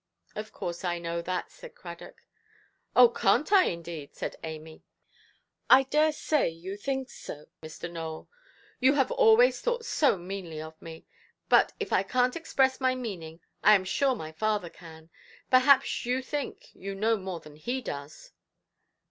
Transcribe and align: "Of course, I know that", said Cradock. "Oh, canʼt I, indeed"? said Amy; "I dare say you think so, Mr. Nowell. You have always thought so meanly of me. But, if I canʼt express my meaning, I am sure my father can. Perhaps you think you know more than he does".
"Of 0.35 0.51
course, 0.51 0.83
I 0.83 0.97
know 0.97 1.21
that", 1.21 1.51
said 1.51 1.75
Cradock. 1.75 2.23
"Oh, 2.95 3.07
canʼt 3.07 3.51
I, 3.51 3.65
indeed"? 3.65 4.15
said 4.15 4.35
Amy; 4.43 4.81
"I 5.69 5.83
dare 5.83 6.11
say 6.11 6.49
you 6.49 6.75
think 6.75 7.07
so, 7.11 7.45
Mr. 7.61 7.87
Nowell. 7.87 8.27
You 8.79 8.93
have 8.95 9.11
always 9.11 9.61
thought 9.61 9.85
so 9.85 10.17
meanly 10.17 10.59
of 10.59 10.81
me. 10.81 11.05
But, 11.49 11.73
if 11.79 11.93
I 11.93 12.01
canʼt 12.01 12.35
express 12.35 12.81
my 12.81 12.95
meaning, 12.95 13.41
I 13.63 13.75
am 13.75 13.83
sure 13.85 14.15
my 14.15 14.31
father 14.31 14.71
can. 14.71 15.11
Perhaps 15.51 16.03
you 16.07 16.23
think 16.23 16.69
you 16.73 16.95
know 16.95 17.15
more 17.15 17.39
than 17.39 17.55
he 17.55 17.79
does". 17.79 18.31